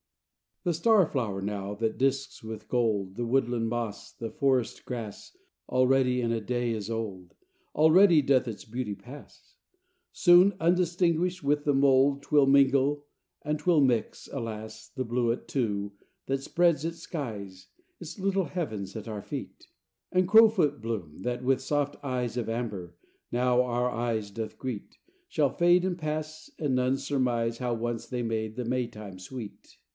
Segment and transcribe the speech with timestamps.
[0.01, 5.35] IX The star flower now, that disks with gold The woodland moss, the forest grass,
[5.69, 7.35] Already in a day is old,
[7.75, 9.57] Already doth its beauty pass;
[10.11, 13.05] Soon, undistinguished, with the mould 'Twill mingle
[13.43, 14.89] and 'twill mix, alas.
[14.89, 15.93] The bluet, too,
[16.25, 17.67] that spreads its skies,
[17.99, 19.67] Its little heavens, at our feet;
[20.11, 22.95] And crowfoot bloom, that, with soft eyes Of amber,
[23.31, 24.97] now our eyes doth greet,
[25.27, 29.77] Shall fade and pass, and none surmise How once they made the Maytime sweet.